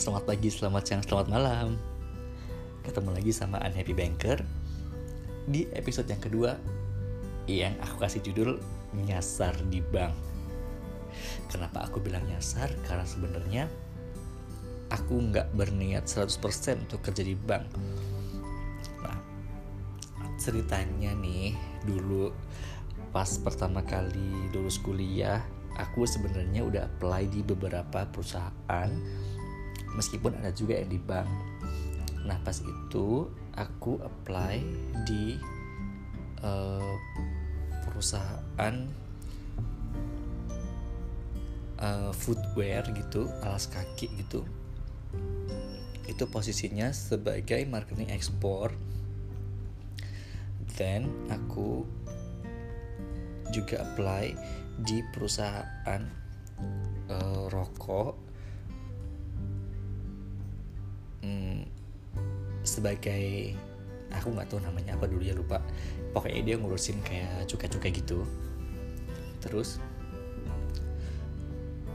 [0.00, 1.76] Selamat pagi, selamat siang, selamat malam.
[2.88, 4.40] Ketemu lagi sama Unhappy Banker.
[5.44, 6.56] Di episode yang kedua
[7.44, 8.50] Yang aku kasih judul
[8.96, 10.16] Nyasar di Bank.
[11.52, 12.72] Kenapa aku bilang nyasar?
[12.88, 13.68] Karena sebenarnya
[14.88, 17.68] Aku nggak berniat 100% untuk kerja di bank.
[19.04, 19.20] Nah
[20.40, 21.52] Ceritanya nih
[21.84, 22.32] Dulu
[23.12, 25.44] Pas pertama kali lulus kuliah
[25.76, 28.90] aku sebenarnya udah apply di beberapa perusahaan
[29.94, 31.28] meskipun ada juga yang di bank.
[32.26, 33.26] Nah pas itu
[33.56, 34.62] aku apply
[35.08, 35.40] di
[36.44, 36.94] uh,
[37.86, 38.74] perusahaan
[41.80, 44.46] uh, footwear gitu alas kaki gitu.
[46.06, 48.74] Itu posisinya sebagai marketing ekspor
[50.80, 51.84] then aku
[53.52, 54.32] juga apply
[54.80, 56.02] di perusahaan
[57.12, 58.29] uh, rokok
[61.24, 61.64] hmm,
[62.62, 63.56] sebagai
[64.10, 65.62] aku nggak tahu namanya apa dulu ya lupa.
[66.10, 68.26] Pokoknya dia ngurusin kayak cukai-cukai gitu.
[69.40, 69.78] Terus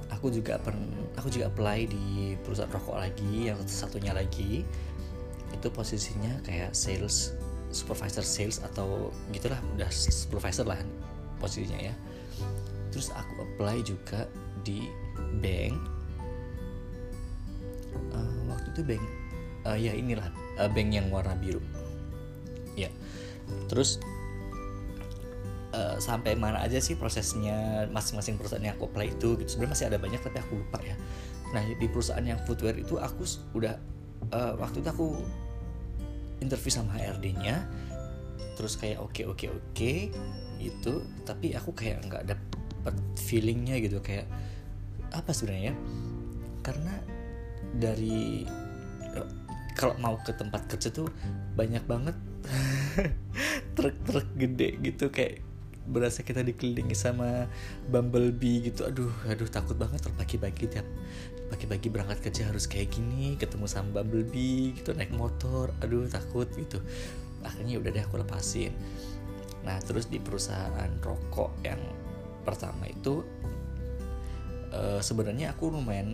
[0.09, 0.80] aku juga pen
[1.20, 2.06] aku juga apply di
[2.42, 4.64] perusahaan rokok lagi yang satunya lagi.
[5.52, 7.36] Itu posisinya kayak sales
[7.76, 10.80] supervisor sales atau gitulah udah supervisor lah
[11.44, 11.95] posisinya ya.
[12.95, 14.23] Terus aku apply juga
[14.64, 14.88] di
[15.44, 15.95] bank
[18.76, 19.04] itu bank
[19.66, 20.28] uh, ya inilah
[20.59, 21.64] uh, bank yang warna biru.
[22.76, 22.92] Ya
[23.72, 24.02] terus
[25.72, 29.50] uh, sampai mana aja sih prosesnya masing-masing perusahaan yang aku apply itu gitu.
[29.56, 30.95] Sebenarnya masih ada banyak tapi aku lupa ya.
[31.56, 33.23] Nah di perusahaan yang footwear itu aku
[33.56, 33.80] udah
[34.36, 35.08] uh, waktu itu aku
[36.44, 37.64] interview sama HRD-nya
[38.60, 39.98] terus kayak oke okay, oke okay, oke okay,
[40.60, 41.02] gitu.
[41.23, 42.36] Tapi aku kayak nggak ada
[42.86, 43.98] dapat feelingnya gitu.
[43.98, 44.30] Kayak
[45.10, 45.73] apa sebenarnya?
[46.62, 46.94] Karena
[47.73, 48.45] dari
[49.76, 51.12] kalau mau ke tempat kerja tuh
[51.54, 52.16] banyak banget.
[53.76, 55.44] Truk-truk gede gitu kayak
[55.86, 57.45] berasa kita dikelilingi sama
[57.92, 58.88] bumblebee gitu.
[58.88, 60.88] Aduh aduh takut banget terpagi-pagi tiap
[61.45, 65.70] pagi-pagi berangkat kerja harus kayak gini ketemu sama bumblebee gitu naik motor.
[65.83, 66.82] Aduh takut gitu.
[67.45, 68.73] Akhirnya udah deh aku lepasin.
[69.67, 71.83] Nah terus di perusahaan rokok yang
[72.48, 73.26] pertama itu
[74.73, 76.14] uh, sebenarnya aku lumayan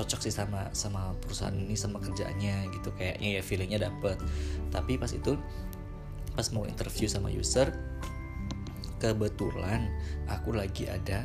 [0.00, 2.88] cocok sih sama sama perusahaan ini sama kerjaannya gitu.
[2.96, 4.16] Kayaknya ya feelingnya dapet.
[4.72, 5.36] Tapi pas itu
[6.32, 7.68] pas mau interview sama user
[9.00, 9.88] kebetulan
[10.28, 11.24] aku lagi ada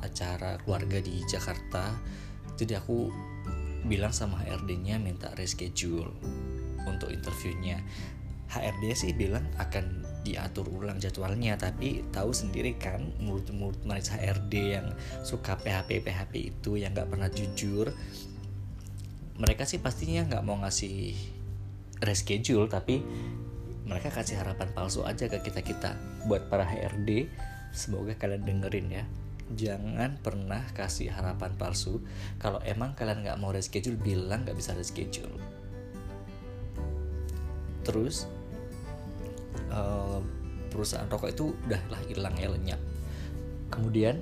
[0.00, 1.96] acara keluarga di Jakarta.
[2.56, 3.12] Jadi aku
[3.84, 6.08] bilang sama HRD-nya minta reschedule
[6.88, 7.80] untuk interviewnya.
[8.46, 14.90] HRD sih bilang akan diatur ulang jadwalnya tapi tahu sendiri kan mulut-mulut manis HRD yang
[15.22, 17.94] suka PHP PHP itu yang nggak pernah jujur
[19.38, 21.14] mereka sih pastinya nggak mau ngasih
[22.02, 23.00] reschedule tapi
[23.86, 25.90] mereka kasih harapan palsu aja ke kita kita
[26.26, 27.30] buat para HRD
[27.76, 29.04] semoga kalian dengerin ya.
[29.46, 32.02] Jangan pernah kasih harapan palsu.
[32.42, 35.38] Kalau emang kalian nggak mau reschedule bilang nggak bisa reschedule.
[37.86, 38.26] Terus
[39.72, 40.20] uh,
[40.70, 42.80] perusahaan rokok itu udah lah hilang ya lenyap.
[43.72, 44.20] Kemudian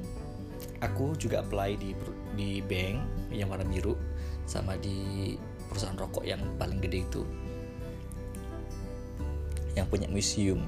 [0.80, 1.90] aku juga apply di
[2.34, 3.96] di bank yang warna biru
[4.44, 5.34] sama di
[5.68, 7.22] perusahaan rokok yang paling gede itu
[9.74, 10.62] yang punya museum.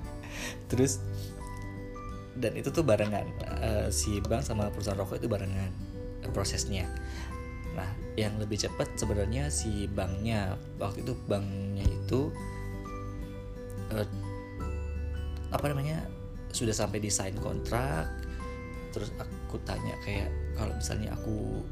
[0.70, 0.98] Terus
[2.40, 3.26] dan itu tuh barengan
[3.60, 5.70] uh, si bank sama perusahaan rokok itu barengan
[6.26, 6.88] uh, prosesnya.
[7.76, 7.86] Nah
[8.18, 12.34] yang lebih cepat sebenarnya si banknya waktu itu banknya itu
[13.94, 14.06] uh,
[15.50, 16.06] apa namanya
[16.50, 18.06] sudah sampai di sign kontrak
[18.90, 21.62] terus aku tanya kayak kalau misalnya aku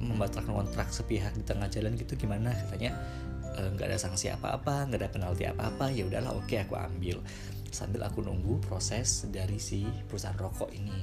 [0.00, 2.50] membatalkan kontrak sepihak di tengah jalan gitu gimana?
[2.66, 2.96] Katanya
[3.54, 7.22] e, nggak e, ada sanksi apa-apa nggak ada penalti apa-apa ya udahlah oke aku ambil.
[7.70, 10.98] Sambil aku nunggu proses dari si perusahaan rokok ini.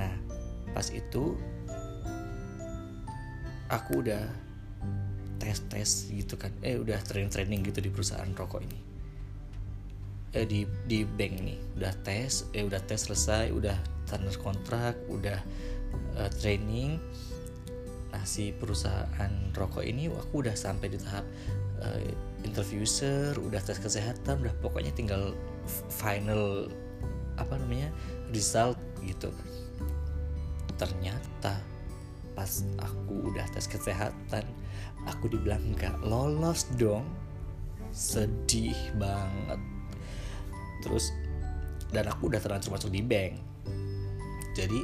[0.00, 0.12] Nah
[0.72, 1.36] pas itu
[3.68, 4.24] aku udah
[5.36, 8.95] tes tes gitu kan eh udah training training gitu di perusahaan rokok ini
[10.36, 15.40] eh, di di bank nih udah tes eh udah tes selesai udah tanda kontrak udah
[16.20, 17.00] uh, training.
[18.12, 21.24] Nah si perusahaan rokok ini aku udah sampai di tahap
[21.80, 22.00] uh,
[22.44, 22.84] interview
[23.40, 25.32] udah tes kesehatan udah pokoknya tinggal
[25.90, 26.68] final
[27.40, 27.90] apa namanya
[28.30, 29.32] result gitu.
[30.76, 31.58] Ternyata
[32.36, 34.44] pas aku udah tes kesehatan
[35.08, 37.08] aku dibilang nggak lolos dong.
[37.96, 39.75] Sedih banget
[40.86, 41.10] terus
[41.90, 43.34] dan aku udah terlanjur masuk di bank.
[44.54, 44.80] Jadi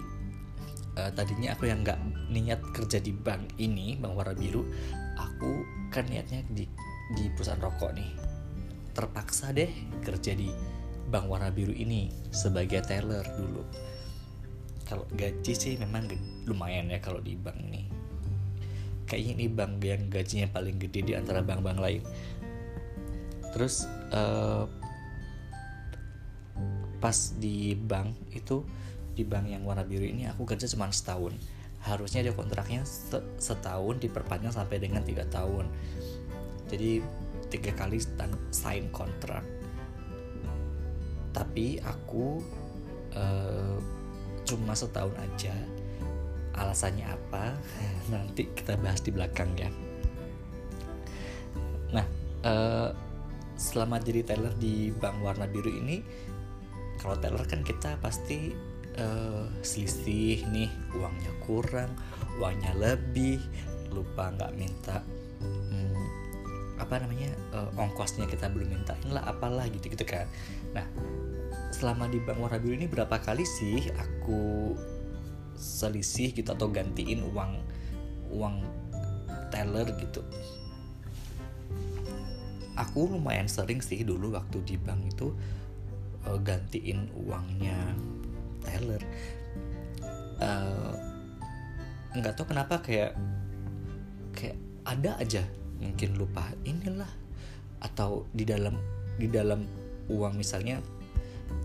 [0.98, 1.98] uh, tadinya aku yang nggak
[2.34, 4.66] niat kerja di bank ini bank warna biru
[5.16, 5.62] aku
[5.94, 6.66] kan niatnya di
[7.14, 8.10] di perusahaan rokok nih.
[8.92, 9.70] Terpaksa deh
[10.02, 10.50] kerja di
[11.08, 13.62] bank warna biru ini sebagai teller dulu.
[14.82, 16.10] Kalau gaji sih memang
[16.44, 17.86] lumayan ya kalau di bank nih.
[19.08, 22.02] Kayaknya ini bank yang gajinya paling gede di antara bank-bank lain.
[23.52, 24.64] Terus uh,
[27.02, 28.62] pas di bank itu
[29.12, 31.34] di bank yang warna biru ini aku kerja cuma setahun.
[31.82, 32.86] Harusnya dia kontraknya
[33.42, 35.66] setahun diperpanjang sampai dengan tiga tahun.
[36.70, 37.02] Jadi
[37.50, 37.98] tiga kali
[38.54, 39.42] sign kontrak.
[41.34, 42.38] Tapi aku
[43.18, 43.76] uh,
[44.46, 45.52] cuma setahun aja.
[46.54, 47.58] Alasannya apa?
[48.14, 49.68] Nanti kita bahas di belakang ya.
[51.90, 52.06] Nah
[52.46, 52.94] uh,
[53.58, 56.00] selama jadi teller di bank warna biru ini
[57.02, 58.54] kalau teller kan kita pasti
[58.96, 61.90] uh, selisih nih uangnya kurang
[62.38, 63.42] uangnya lebih
[63.90, 65.02] lupa nggak minta
[65.42, 65.98] hmm,
[66.78, 70.30] apa namanya uh, ongkosnya kita belum mintain lah apalah gitu gitu kan.
[70.72, 70.86] Nah
[71.74, 74.72] selama di bank warna biru ini berapa kali sih aku
[75.58, 77.52] selisih gitu atau gantiin uang
[78.32, 78.56] uang
[79.50, 80.22] teller gitu?
[82.72, 85.36] Aku lumayan sering sih dulu waktu di bank itu
[86.26, 87.76] uh, gantiin uangnya
[88.62, 89.02] teller
[90.42, 90.94] uh,
[92.12, 93.16] nggak tahu kenapa kayak
[94.36, 95.42] kayak ada aja
[95.82, 97.10] mungkin lupa inilah.
[97.82, 98.78] Atau di dalam
[99.18, 99.66] di dalam
[100.06, 100.78] uang misalnya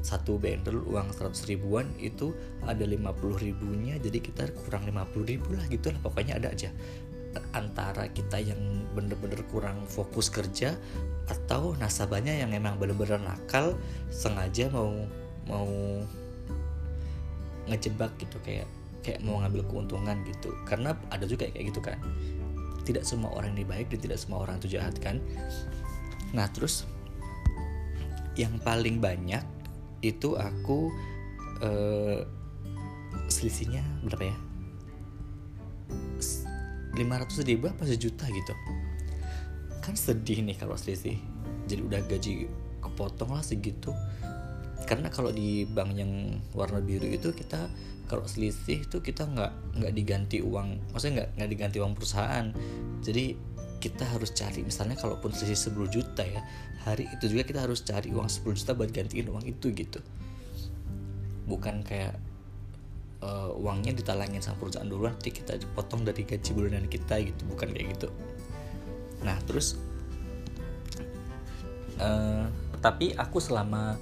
[0.02, 5.64] satu bendel uang 100 ribuan itu ada 50 ribunya jadi kita kurang 50 ribu lah
[5.72, 6.70] gitu lah pokoknya ada aja
[7.54, 8.60] antara kita yang
[8.94, 10.74] bener-bener kurang fokus kerja
[11.28, 13.76] atau nasabahnya yang emang bener-bener nakal
[14.10, 14.94] sengaja mau
[15.48, 15.70] mau
[17.68, 18.68] ngejebak gitu kayak
[19.04, 20.52] kayak mau ngambil keuntungan gitu.
[20.68, 22.00] Karena ada juga kayak gitu kan.
[22.84, 25.20] Tidak semua orang ini baik dan tidak semua orang itu jahat kan.
[26.32, 26.88] Nah terus
[28.40, 29.44] yang paling banyak
[30.06, 30.94] itu aku
[31.64, 32.22] uh,
[33.28, 34.38] selisihnya berapa ya
[36.98, 38.54] 500 ribu apa sejuta gitu.
[39.80, 41.22] Kan sedih nih kalau selisih
[41.70, 42.50] jadi udah gaji
[42.82, 43.94] kepotong lah segitu.
[44.88, 47.70] Karena kalau di bank yang warna biru itu kita
[48.08, 50.80] kalau selisih itu kita nggak nggak diganti uang.
[50.96, 52.46] Maksudnya nggak nggak diganti uang perusahaan.
[53.04, 53.26] Jadi
[53.78, 56.42] kita harus cari misalnya kalaupun selisih 10 juta ya
[56.82, 60.02] hari itu juga kita harus cari uang 10 juta buat gantiin uang itu gitu.
[61.46, 62.18] Bukan kayak
[63.22, 67.74] uh, uangnya ditalangin sama perusahaan dulu nanti kita potong dari gaji bulanan kita gitu bukan
[67.74, 68.08] kayak gitu.
[69.26, 69.78] Nah terus
[72.02, 72.46] uh,
[72.82, 73.98] tapi aku selama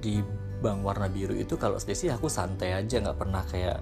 [0.00, 0.20] di
[0.60, 3.78] bank warna biru itu kalau selisih aku santai aja nggak pernah kayak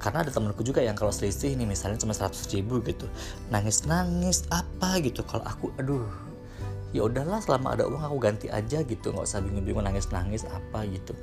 [0.00, 3.04] karena ada temenku juga yang kalau selisih ini misalnya cuma 100 ribu gitu
[3.52, 5.20] nangis nangis apa gitu.
[5.28, 6.08] Kalau aku aduh
[6.92, 10.44] ya udahlah selama ada uang aku ganti aja gitu nggak usah bingung bingung nangis nangis
[10.44, 11.16] apa gitu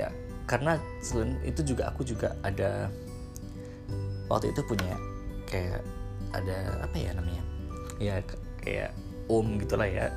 [0.00, 0.08] ya
[0.46, 2.92] karena selain itu juga aku juga ada
[4.26, 4.96] waktu itu punya
[5.48, 5.84] kayak
[6.32, 7.42] ada apa ya namanya?
[8.00, 8.14] Ya
[8.64, 8.96] kayak
[9.28, 10.08] om gitulah ya.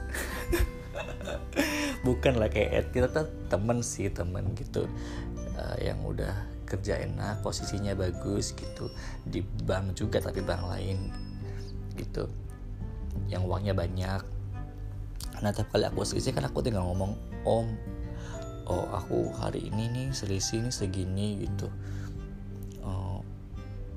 [2.07, 4.88] Bukan lah kayak kita tuh temen sih temen gitu.
[5.56, 6.36] Uh, yang udah
[6.67, 8.91] kerja enak posisinya bagus gitu.
[9.27, 11.12] Di bank juga tapi bank lain
[12.00, 12.32] gitu.
[13.27, 14.22] Yang uangnya banyak.
[15.44, 17.67] Nah tiap kali aku selisih kan aku tinggal ngomong om
[18.65, 21.69] oh aku hari ini nih selisih nih segini gitu.
[22.81, 23.22] Oh,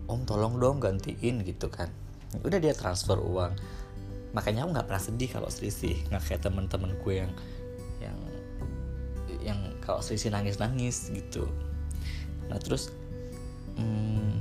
[0.08, 1.88] om tolong dong gantiin gitu kan.
[2.44, 3.56] Udah dia transfer uang.
[4.36, 5.96] Makanya aku nggak pernah sedih kalau selisih.
[6.12, 7.32] Nggak kayak temen-temenku yang
[8.00, 8.18] yang
[9.40, 11.48] yang kalau selisih nangis nangis gitu.
[12.52, 12.92] Nah terus
[13.76, 14.36] hmm,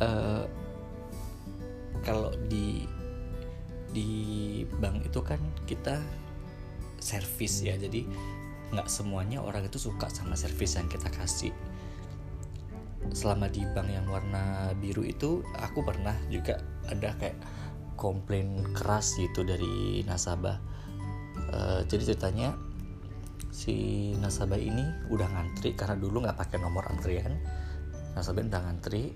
[0.00, 0.44] uh,
[2.04, 2.84] kalau di
[3.92, 4.10] di
[4.80, 6.00] bank itu kan kita
[7.02, 7.74] servis ya.
[7.74, 8.06] Jadi
[8.72, 11.52] nggak semuanya orang itu suka sama servis yang kita kasih.
[13.12, 17.36] Selama di bank yang warna biru itu aku pernah juga ada kayak
[17.98, 20.56] komplain keras gitu dari nasabah.
[21.52, 22.56] Uh, jadi ceritanya
[23.52, 27.36] si nasabah ini udah ngantri karena dulu nggak pakai nomor antrian.
[28.16, 29.12] Nasabah udah ngantri.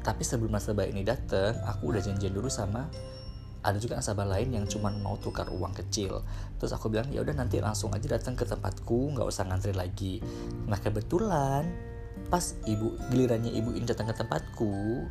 [0.00, 2.86] Tapi sebelum nasabah ini datang aku udah janjian dulu sama
[3.66, 6.22] ada juga nasabah lain yang cuma mau tukar uang kecil.
[6.62, 10.22] Terus aku bilang ya udah nanti langsung aja datang ke tempatku nggak usah ngantri lagi.
[10.70, 11.66] Nah kebetulan
[12.30, 15.06] pas ibu gilirannya ibu ini datang ke tempatku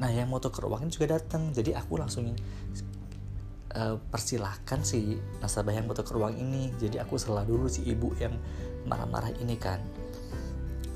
[0.00, 1.50] nah yang mau tukar uang ini juga datang.
[1.50, 2.30] Jadi aku langsung
[3.74, 6.70] uh, persilahkan si nasabah yang butuh ke ruang ini.
[6.78, 8.38] Jadi aku salah dulu si ibu yang
[8.86, 9.82] marah-marah ini kan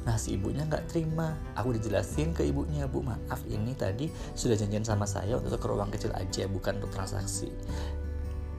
[0.04, 1.32] Nah si ibunya nggak terima.
[1.56, 5.88] Aku dijelasin ke ibunya Bu maaf ini tadi sudah janjian sama saya untuk ke ruang
[5.88, 7.48] kecil aja Bukan untuk transaksi.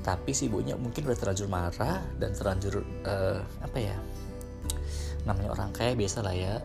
[0.01, 3.97] Tapi si ibunya mungkin udah terlanjur marah Dan terlanjur uh, Apa ya
[5.25, 6.61] Namanya orang kaya biasa lah ya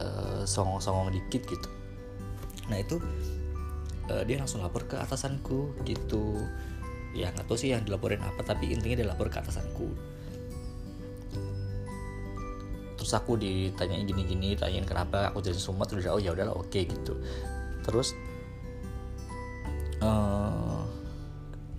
[0.00, 1.68] uh, Songong-songong dikit gitu.
[2.72, 2.96] Nah itu
[4.08, 6.36] uh, Dia langsung lapor ke atasanku gitu.
[7.16, 10.17] Ya nggak tahu sih yang dilaporin apa Tapi intinya dia lapor ke atasanku
[13.08, 16.84] terus aku ditanyain gini-gini tanyain kenapa aku jadi sumat terus oh ya udahlah oke okay,
[16.84, 17.16] gitu.
[17.80, 18.12] Terus
[20.04, 20.84] uh,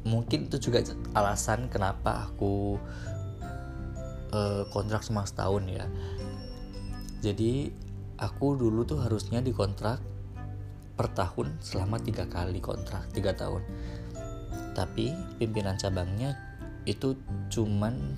[0.10, 0.82] mungkin itu juga
[1.14, 2.82] alasan kenapa aku
[4.34, 5.86] uh, kontrak selama setahun ya.
[7.22, 7.78] Jadi
[8.18, 10.02] aku dulu tuh harusnya dikontrak
[10.98, 13.62] per tahun selama tiga kali kontrak tiga tahun.
[14.74, 16.34] Tapi pimpinan cabangnya
[16.90, 17.14] itu
[17.54, 18.18] cuman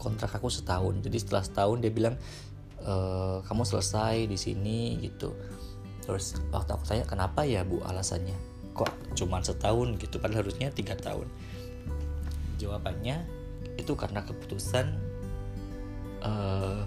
[0.00, 1.04] kontrak aku setahun.
[1.04, 2.16] Jadi setelah setahun dia bilang
[2.80, 2.94] e,
[3.44, 5.36] kamu selesai di sini gitu.
[6.00, 8.34] Terus waktu aku tanya kenapa ya bu alasannya?
[8.72, 10.00] Kok cuma setahun?
[10.00, 10.16] Gitu.
[10.16, 11.28] Padahal harusnya tiga tahun.
[12.56, 13.22] Jawabannya
[13.76, 14.90] itu karena keputusan
[16.24, 16.84] uh,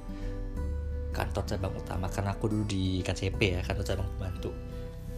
[1.14, 2.10] kantor cabang utama.
[2.10, 4.52] Karena aku dulu di KCP ya kantor cabang pembantu.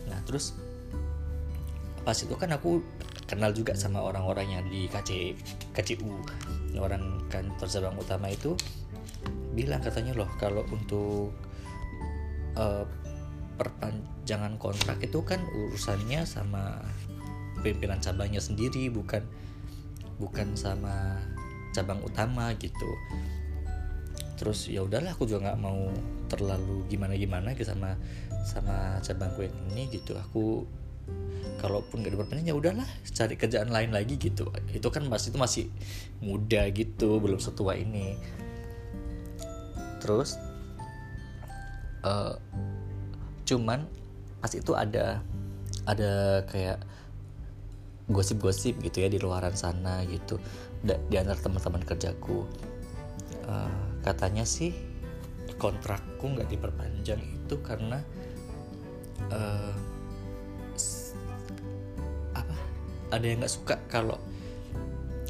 [0.05, 0.53] Nah terus
[2.05, 2.85] pas itu kan aku
[3.25, 5.33] kenal juga sama orang-orang yang di KC
[5.75, 6.09] KCU
[6.79, 8.55] orang kantor cabang utama itu
[9.55, 11.31] bilang katanya loh kalau untuk
[12.59, 12.83] uh,
[13.55, 16.83] perpanjangan kontrak itu kan urusannya sama
[17.63, 19.23] pimpinan cabangnya sendiri bukan
[20.19, 21.19] bukan sama
[21.71, 22.91] cabang utama gitu.
[24.35, 25.87] Terus ya udahlah aku juga nggak mau
[26.27, 27.95] terlalu gimana gimana gitu sama
[28.43, 30.19] sama cabang gue ini gitu.
[30.19, 30.67] Aku
[31.65, 34.53] kalaupun gak diperpanjang ya udahlah cari kerjaan lain lagi gitu.
[34.69, 35.65] Itu kan masih itu masih
[36.21, 38.13] muda gitu belum setua ini.
[39.97, 40.37] Terus
[42.05, 42.37] uh,
[43.49, 43.89] cuman
[44.45, 45.25] pas itu ada
[45.89, 46.85] ada kayak
[48.05, 50.37] gosip-gosip gitu ya di luaran sana gitu
[50.85, 52.45] di antara teman-teman kerjaku.
[53.49, 54.69] Uh, katanya sih
[55.57, 58.05] kontrakku nggak diperpanjang itu karena
[59.33, 59.73] uh,
[63.15, 64.19] ada yang nggak suka kalau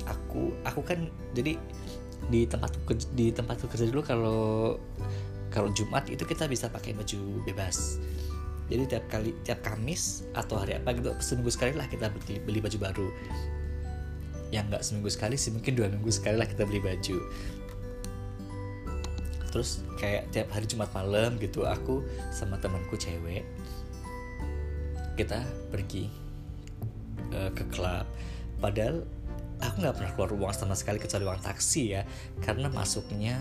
[0.05, 1.57] aku aku kan jadi
[2.29, 2.73] di tempat
[3.13, 4.41] di tempat kerja dulu kalau
[5.53, 8.01] kalau Jumat itu kita bisa pakai baju bebas.
[8.65, 12.59] Jadi tiap kali tiap Kamis atau hari apa gitu seminggu sekali lah kita beli, beli
[12.59, 13.07] baju baru.
[14.49, 17.17] Yang nggak seminggu sekali sih mungkin dua minggu sekali lah kita beli baju.
[19.53, 23.47] Terus kayak tiap hari Jumat malam gitu aku sama temanku cewek
[25.15, 26.11] kita pergi
[27.55, 28.05] ke klub.
[28.59, 29.07] Padahal
[29.63, 32.01] aku nggak pernah keluar uang sama sekali kecuali uang taksi ya
[32.43, 33.39] karena masuknya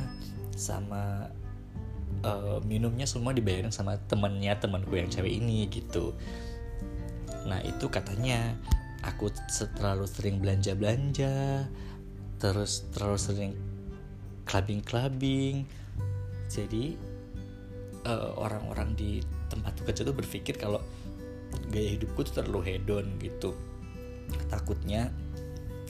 [0.54, 1.26] sama
[2.23, 6.14] uh, minumnya semua dibayarin sama temennya temanku yang cewek ini gitu.
[7.44, 8.54] Nah itu katanya
[9.04, 9.28] aku
[9.76, 11.68] terlalu sering belanja belanja
[12.40, 13.52] terus terlalu sering
[14.49, 15.68] clubbing clubbing
[16.49, 16.97] jadi
[18.09, 19.21] uh, orang-orang di
[19.52, 20.80] tempat kerja tuh berpikir kalau
[21.71, 23.52] gaya hidupku tuh terlalu hedon gitu
[24.49, 25.11] takutnya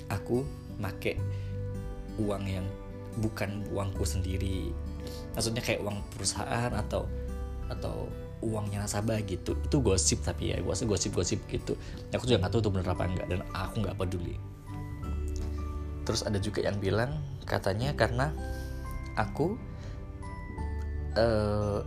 [0.08, 0.44] aku
[0.78, 1.18] make
[2.20, 2.66] uang yang
[3.18, 4.74] bukan uangku sendiri.
[5.34, 7.06] Maksudnya kayak uang perusahaan atau
[7.70, 8.10] atau
[8.44, 9.56] uangnya nasabah gitu.
[9.64, 11.78] Itu gosip tapi ya gue gosip-gosip gitu.
[12.12, 14.36] Aku juga nggak tahu itu bener apa enggak dan aku nggak peduli.
[16.04, 17.16] Terus ada juga yang bilang
[17.48, 18.32] katanya karena
[19.16, 19.56] aku
[21.16, 21.80] uh,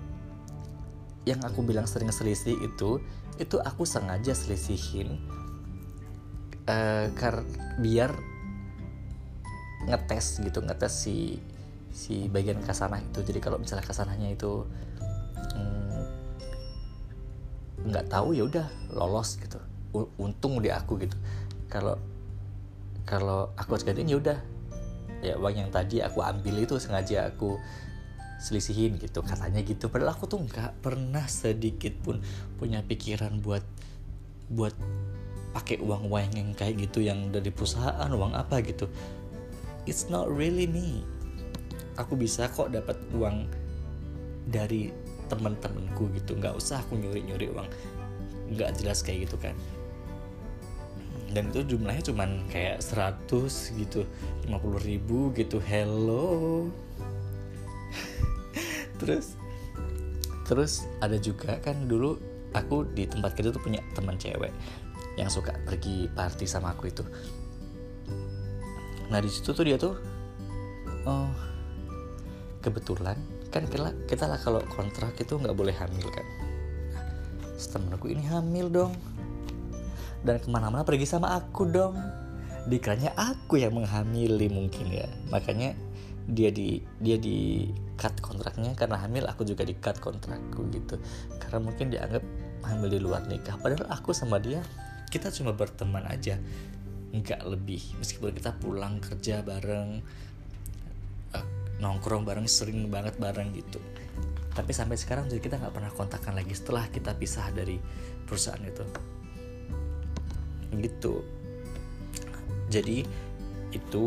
[1.27, 3.04] yang aku bilang sering selisih itu
[3.38, 5.20] itu aku sengaja selisihin
[6.68, 7.42] uh, kar
[7.80, 8.12] biar
[9.88, 11.40] ngetes gitu ngetes si
[11.98, 13.24] si bagian kasanah itu.
[13.24, 14.68] Jadi kalau misalnya kasanahnya itu
[15.58, 16.04] mm,
[17.90, 19.58] nggak mm, tahu ya udah lolos gitu.
[20.22, 21.18] Untung di aku gitu.
[21.72, 21.98] Kalau
[23.08, 24.40] kalau aku harus gantiin ya udah.
[25.26, 27.58] Ya uang yang tadi aku ambil itu sengaja aku
[28.38, 29.26] selisihin gitu.
[29.26, 29.90] Katanya gitu.
[29.90, 32.22] Padahal aku tuh nggak pernah sedikit pun
[32.62, 33.66] punya pikiran buat
[34.54, 34.78] buat
[35.58, 38.86] pakai uang uang yang kayak gitu yang dari perusahaan uang apa gitu.
[39.90, 41.02] It's not really me.
[41.98, 43.50] Aku bisa kok dapat uang
[44.46, 44.94] dari
[45.34, 46.38] teman-temanku gitu.
[46.38, 47.70] Nggak usah aku nyuri nyuri uang.
[48.54, 49.58] Nggak jelas kayak gitu kan.
[51.34, 54.06] Dan itu jumlahnya cuman kayak 100 gitu.
[54.46, 54.54] 50
[54.86, 55.58] ribu gitu.
[55.58, 56.70] Hello.
[59.02, 59.34] Terus
[60.48, 62.16] terus ada juga kan dulu
[62.56, 64.48] aku di tempat kerja tuh punya teman cewek
[65.18, 67.04] yang suka pergi party sama aku itu.
[69.10, 69.98] Nah di situ tuh dia tuh
[71.10, 71.32] oh
[72.62, 73.18] kebetulan
[73.50, 76.26] kan kita kita lah kalau kontrak itu nggak boleh hamil kan?
[77.58, 78.94] Nah, aku ini hamil dong.
[80.22, 81.98] Dan ke mana-mana pergi sama aku dong.
[82.70, 85.10] Dikiranya aku yang menghamili mungkin ya.
[85.34, 85.74] Makanya
[86.28, 91.02] dia di dia di cut kontraknya karena hamil aku juga di cut kontrakku gitu.
[91.42, 92.24] Karena mungkin dianggap
[92.66, 93.58] hamil di luar nikah.
[93.58, 94.62] Padahal aku sama dia
[95.08, 96.36] kita cuma berteman aja
[97.16, 97.82] nggak lebih.
[98.00, 100.04] Meskipun kita pulang kerja bareng
[101.34, 101.46] uh,
[101.80, 103.80] nongkrong bareng sering banget bareng gitu.
[104.52, 107.80] Tapi sampai sekarang jadi kita nggak pernah kontakkan lagi setelah kita pisah dari
[108.28, 108.84] perusahaan itu.
[110.76, 111.16] Gitu.
[112.68, 112.98] Jadi
[113.72, 114.06] itu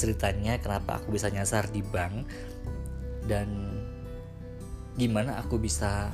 [0.00, 2.24] ceritanya kenapa aku bisa nyasar di bank
[3.28, 3.78] dan
[4.96, 6.10] gimana aku bisa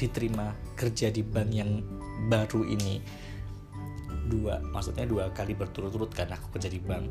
[0.00, 1.70] diterima kerja di bank yang
[2.28, 3.02] baru ini
[4.30, 7.04] dua maksudnya dua kali berturut-turut kan aku kerja di bank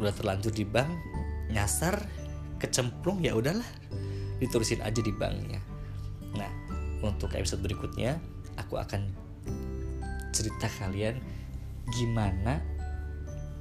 [0.00, 0.90] udah terlanjur di bank
[1.48, 1.96] nyasar
[2.60, 3.66] kecemplung ya udahlah
[4.38, 5.60] ditulisin aja di banknya
[6.36, 6.50] nah
[7.02, 8.20] untuk episode berikutnya
[8.60, 9.08] aku akan
[10.32, 11.20] cerita kalian
[11.92, 12.62] gimana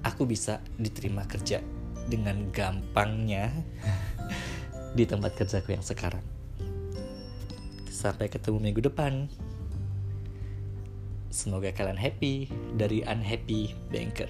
[0.01, 1.61] aku bisa diterima kerja
[2.09, 3.51] dengan gampangnya
[4.97, 6.23] di tempat kerjaku yang sekarang.
[7.87, 9.29] Sampai ketemu minggu depan.
[11.31, 14.27] Semoga kalian happy dari unhappy banker.